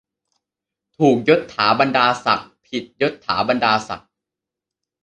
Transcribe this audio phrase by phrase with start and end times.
[0.97, 4.09] ถูก ยศถาบรรดาศักดิ์ ผิด ยศฐาบรรดาศักดิ์